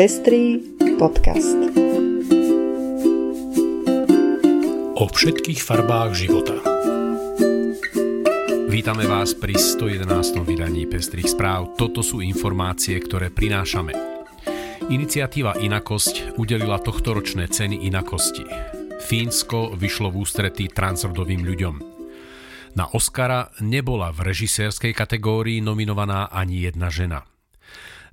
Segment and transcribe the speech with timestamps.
[0.00, 0.56] Pestrý
[0.96, 1.60] podcast.
[4.96, 6.56] O všetkých farbách života.
[8.72, 10.40] Vítame vás pri 111.
[10.40, 11.76] vydaní Pestrých správ.
[11.76, 13.92] Toto sú informácie, ktoré prinášame.
[14.88, 18.48] Iniciatíva Inakosť udelila tohtoročné ceny Inakosti.
[19.04, 21.74] Fínsko vyšlo v ústretí transrodovým ľuďom.
[22.72, 27.20] Na Oscara nebola v režisérskej kategórii nominovaná ani jedna žena.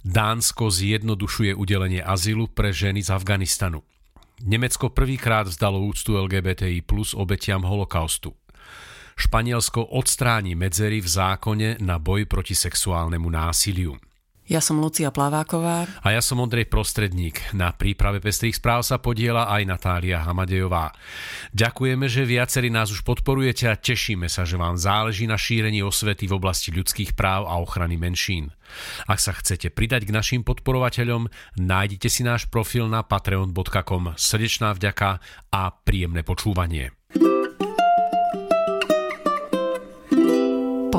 [0.07, 3.83] Dánsko zjednodušuje udelenie azylu pre ženy z Afganistanu.
[4.39, 8.31] Nemecko prvýkrát vzdalo úctu LGBTI plus obetiam holokaustu.
[9.19, 13.99] Španielsko odstráni medzery v zákone na boj proti sexuálnemu násiliu.
[14.47, 15.91] Ja som Lucia Plaváková.
[15.99, 17.51] A ja som Ondrej Prostredník.
[17.51, 20.95] Na príprave Pestrých správ sa podiela aj Natália Hamadejová.
[21.51, 26.31] Ďakujeme, že viacerí nás už podporujete a tešíme sa, že vám záleží na šírení osvety
[26.31, 28.55] v oblasti ľudských práv a ochrany menšín.
[29.03, 31.27] Ak sa chcete pridať k našim podporovateľom,
[31.59, 34.15] nájdite si náš profil na patreon.com.
[34.15, 35.19] Srdečná vďaka
[35.51, 36.96] a príjemné počúvanie.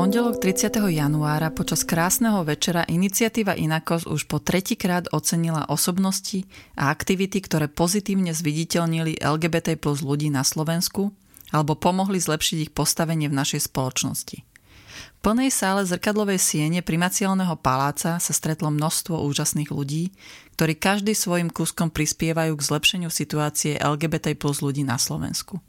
[0.08, 0.88] Pondelok 30.
[0.88, 6.48] januára počas krásneho večera iniciatíva Inakos už po tretíkrát ocenila osobnosti
[6.80, 11.12] a aktivity, ktoré pozitívne zviditeľnili LGBT plus ľudí na Slovensku
[11.52, 14.40] alebo pomohli zlepšiť ich postavenie v našej spoločnosti.
[14.40, 20.16] V plnej sále zrkadlovej siene primaciálneho paláca sa stretlo množstvo úžasných ľudí,
[20.56, 25.60] ktorí každý svojim kúskom prispievajú k zlepšeniu situácie LGBT plus ľudí na Slovensku.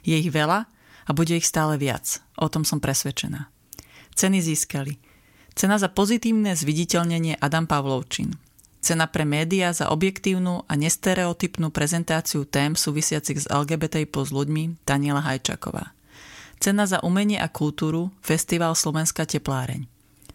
[0.00, 0.64] Je ich veľa
[1.04, 2.24] a bude ich stále viac.
[2.40, 3.51] O tom som presvedčená.
[4.12, 4.96] Ceny získali.
[5.52, 8.36] Cena za pozitívne zviditeľnenie Adam Pavlovčin.
[8.82, 15.22] Cena pre médiá za objektívnu a nestereotypnú prezentáciu tém súvisiacich s LGBT plus ľuďmi Daniela
[15.22, 15.94] Hajčaková.
[16.58, 19.86] Cena za umenie a kultúru Festival Slovenská tepláreň.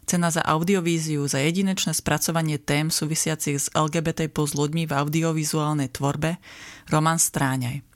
[0.07, 6.39] Cena za audiovíziu za jedinečné spracovanie tém súvisiacich s LGBT plus ľuďmi v audiovizuálnej tvorbe
[6.87, 7.86] Roman Stráňaj.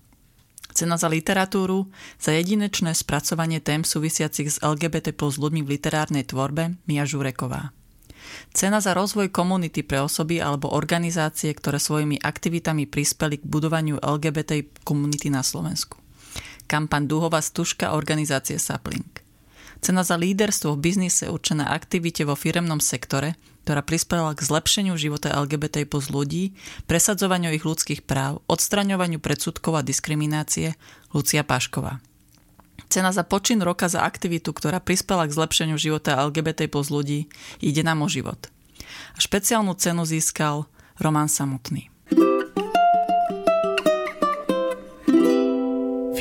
[0.72, 6.80] Cena za literatúru, za jedinečné spracovanie tém súvisiacich s LGBT plus ľuďmi v literárnej tvorbe
[6.88, 7.76] Mia Žureková.
[8.52, 14.84] Cena za rozvoj komunity pre osoby alebo organizácie, ktoré svojimi aktivitami prispeli k budovaniu LGBT
[14.84, 16.00] komunity na Slovensku.
[16.68, 19.31] Kampan Duhová stužka organizácie Sapling.
[19.82, 25.30] Cena za líderstvo v biznise určená aktivite vo firemnom sektore– ktorá prispela k zlepšeniu života
[25.38, 26.58] LGBT plus ľudí,
[26.90, 30.74] presadzovaniu ich ľudských práv, odstraňovaniu predsudkov a diskriminácie,
[31.14, 32.02] Lucia Pašková.
[32.92, 37.30] Cena za počin roka za aktivitu, ktorá prispela k zlepšeniu života LGBT plus ľudí,
[37.64, 38.50] ide nám o život.
[39.16, 40.66] A špeciálnu cenu získal
[41.00, 41.91] Roman Samotný.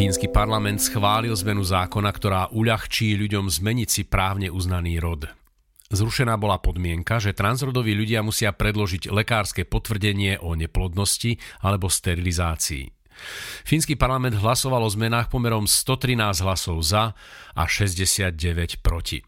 [0.01, 5.29] Fínsky parlament schválil zmenu zákona, ktorá uľahčí ľuďom zmeniť si právne uznaný rod.
[5.93, 12.89] Zrušená bola podmienka, že transrodoví ľudia musia predložiť lekárske potvrdenie o neplodnosti alebo sterilizácii.
[13.69, 16.17] Fínsky parlament hlasoval o zmenách pomerom 113
[16.49, 17.13] hlasov za
[17.53, 19.21] a 69 proti.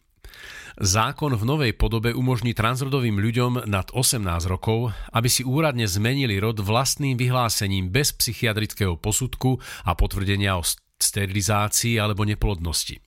[0.81, 6.61] Zákon v novej podobe umožní transrodovým ľuďom nad 18 rokov, aby si úradne zmenili rod
[6.65, 10.65] vlastným vyhlásením bez psychiatrického posudku a potvrdenia o
[10.97, 13.03] sterilizácii alebo neplodnosti.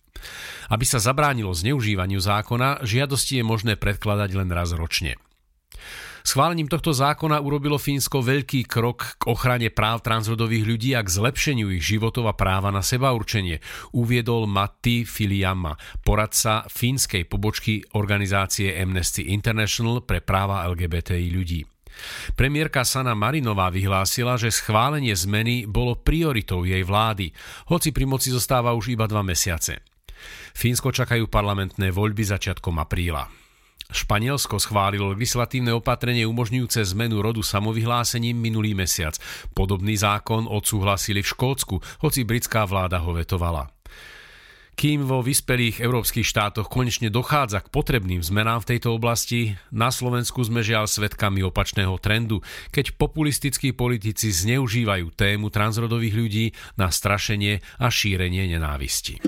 [0.70, 5.18] Aby sa zabránilo zneužívaniu zákona, žiadosti je možné predkladať len raz ročne.
[6.26, 11.70] Schválením tohto zákona urobilo Fínsko veľký krok k ochrane práv transrodových ľudí a k zlepšeniu
[11.70, 13.62] ich životov a práva na seba určenie,
[13.94, 21.62] uviedol Matti Filiama, poradca fínskej pobočky organizácie Amnesty International pre práva LGBTI ľudí.
[22.34, 27.30] Premiérka Sana Marinová vyhlásila, že schválenie zmeny bolo prioritou jej vlády,
[27.70, 29.86] hoci pri moci zostáva už iba dva mesiace.
[30.58, 33.45] Fínsko čakajú parlamentné voľby začiatkom apríla.
[33.92, 39.16] Španielsko schválilo legislatívne opatrenie umožňujúce zmenu rodu samovyhlásením minulý mesiac.
[39.54, 43.70] Podobný zákon odsúhlasili v Škótsku, hoci britská vláda ho vetovala.
[44.76, 50.44] Kým vo vyspelých európskych štátoch konečne dochádza k potrebným zmenám v tejto oblasti, na Slovensku
[50.44, 52.44] sme žiaľ svetkami opačného trendu,
[52.76, 56.46] keď populistickí politici zneužívajú tému transrodových ľudí
[56.76, 59.24] na strašenie a šírenie nenávisti.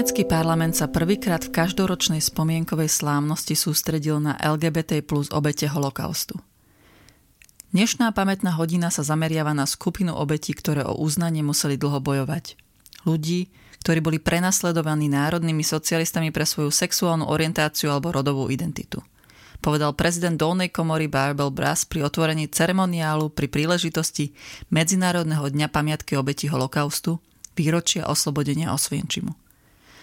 [0.00, 6.40] Nemecký parlament sa prvýkrát v každoročnej spomienkovej slávnosti sústredil na LGBT plus obete holokaustu.
[7.76, 12.56] Dnešná pamätná hodina sa zameriava na skupinu obetí, ktoré o uznanie museli dlho bojovať.
[13.04, 13.52] Ľudí,
[13.84, 19.04] ktorí boli prenasledovaní národnými socialistami pre svoju sexuálnu orientáciu alebo rodovú identitu.
[19.60, 24.32] Povedal prezident Dolnej komory Barbel Brass pri otvorení ceremoniálu pri príležitosti
[24.72, 27.20] Medzinárodného dňa pamiatky obeti holokaustu,
[27.52, 29.39] výročia oslobodenia Osvienčimu.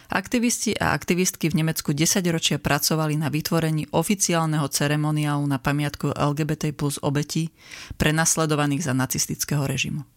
[0.08, 6.72] Aktivisti a aktivistky v Nemecku 10 ročia pracovali na vytvorení oficiálneho ceremoniálu na pamiatku LGBT
[6.72, 7.52] plus obetí
[8.00, 10.08] prenasledovaných za nacistického režimu.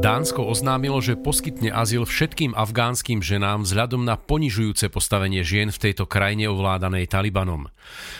[0.00, 6.08] Dánsko oznámilo, že poskytne azyl všetkým afgánskym ženám vzhľadom na ponižujúce postavenie žien v tejto
[6.08, 7.68] krajine ovládanej Talibanom.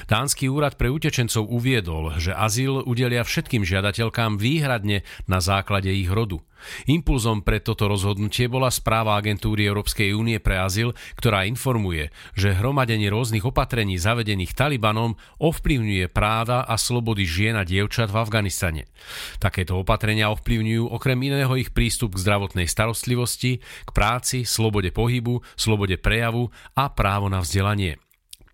[0.04, 6.44] Dánsky úrad pre utečencov uviedol, že azyl udelia všetkým žiadateľkám výhradne na základe ich rodu.
[6.88, 13.10] Impulzom pre toto rozhodnutie bola správa agentúry Európskej únie pre azyl, ktorá informuje, že hromadenie
[13.10, 18.82] rôznych opatrení zavedených Talibanom ovplyvňuje práva a slobody žien a dievčat v Afganistane.
[19.38, 25.96] Takéto opatrenia ovplyvňujú okrem iného ich prístup k zdravotnej starostlivosti, k práci, slobode pohybu, slobode
[25.96, 28.00] prejavu a právo na vzdelanie.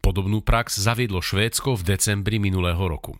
[0.07, 3.19] Podobnú prax zaviedlo Švédsko v decembri minulého roku.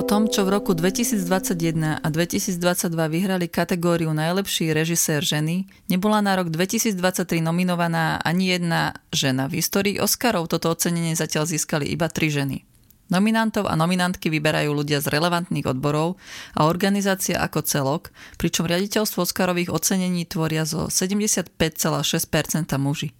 [0.00, 2.56] Po tom, čo v roku 2021 a 2022
[2.88, 9.44] vyhrali kategóriu Najlepší režisér ženy, nebola na rok 2023 nominovaná ani jedna žena.
[9.44, 12.64] V histórii Oscarov toto ocenenie zatiaľ získali iba tri ženy.
[13.12, 16.16] Nominantov a nominantky vyberajú ľudia z relevantných odborov
[16.56, 18.08] a organizácia ako celok,
[18.40, 21.60] pričom riaditeľstvo Oscarových ocenení tvoria zo 75,6%
[22.80, 23.12] muži.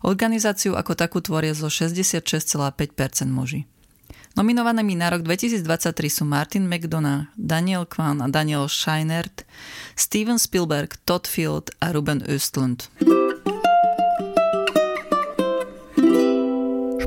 [0.00, 3.68] Organizáciu ako takú tvoria zo 66,5% muži.
[4.34, 9.46] Nominovanými na rok 2023 sú Martin McDonough, Daniel Kwan a Daniel Scheinert,
[9.94, 12.90] Steven Spielberg, Todd Field a Ruben Östlund.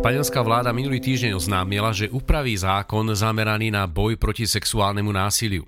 [0.07, 5.67] Španielská vláda minulý týždeň oznámila, že upraví zákon zameraný na boj proti sexuálnemu násiliu.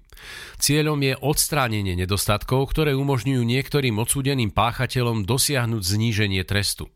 [0.55, 6.87] Cieľom je odstránenie nedostatkov, ktoré umožňujú niektorým odsúdeným páchateľom dosiahnuť zníženie trestu.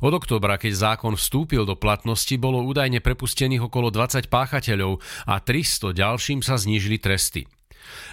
[0.00, 5.92] Od oktobra, keď zákon vstúpil do platnosti, bolo údajne prepustených okolo 20 páchateľov a 300
[5.92, 7.44] ďalším sa znížili tresty.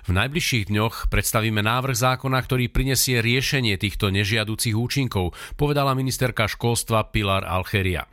[0.04, 7.08] V najbližších dňoch predstavíme návrh zákona, ktorý prinesie riešenie týchto nežiaducich účinkov, povedala ministerka školstva
[7.16, 8.04] Pilar Alcheria.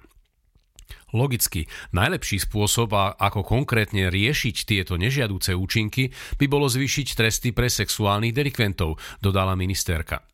[1.12, 6.08] Logicky, najlepší spôsob, ako konkrétne riešiť tieto nežiadúce účinky,
[6.40, 10.24] by bolo zvýšiť tresty pre sexuálnych delikventov, dodala ministerka.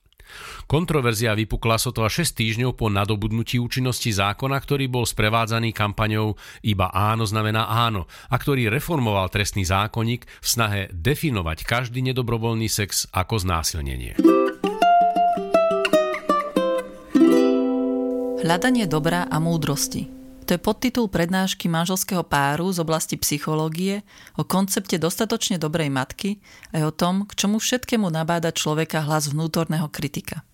[0.68, 7.24] Kontroverzia vypukla sotva 6 týždňov po nadobudnutí účinnosti zákona, ktorý bol sprevádzaný kampaňou Iba áno
[7.24, 14.20] znamená áno a ktorý reformoval trestný zákonník v snahe definovať každý nedobrovoľný sex ako znásilnenie.
[18.38, 24.00] Hľadanie dobra a múdrosti to je podtitul prednášky manželského páru z oblasti psychológie
[24.40, 26.40] o koncepte dostatočne dobrej matky
[26.72, 30.48] aj o tom, k čomu všetkému nabáda človeka hlas vnútorného kritika.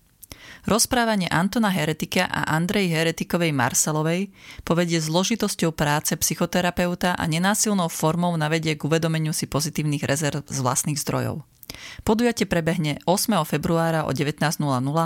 [0.67, 4.35] Rozprávanie Antona Heretika a Andrej Heretikovej Marsalovej
[4.67, 10.99] povedie zložitosťou práce psychoterapeuta a nenásilnou formou navedie k uvedomeniu si pozitívnych rezerv z vlastných
[10.99, 11.47] zdrojov.
[12.03, 13.31] Podujatie prebehne 8.
[13.47, 14.59] februára o 19.00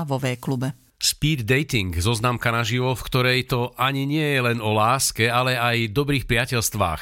[0.10, 0.74] vo V klube.
[1.00, 5.96] Speed dating, zoznamka naživo, v ktorej to ani nie je len o láske, ale aj
[5.96, 7.02] dobrých priateľstvách.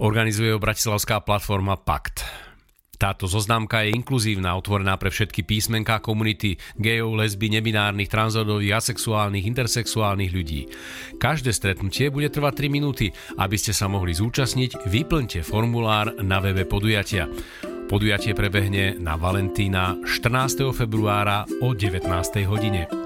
[0.00, 2.24] Organizuje ho bratislavská platforma Pakt.
[2.96, 10.32] Táto zoznamka je inkluzívna, otvorená pre všetky písmenká komunity gejov, lesby, nebinárnych, transrodových, asexuálnych, intersexuálnych
[10.32, 10.72] ľudí.
[11.20, 13.12] Každé stretnutie bude trvať 3 minúty.
[13.36, 17.28] Aby ste sa mohli zúčastniť, vyplňte formulár na webe podujatia.
[17.86, 20.72] Podujatie prebehne na Valentína 14.
[20.72, 22.00] februára o 19.
[22.48, 23.05] hodine.